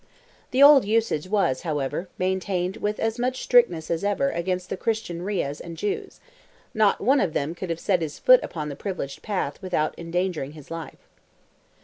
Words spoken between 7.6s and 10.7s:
have set his foot upon the privileged path without endangering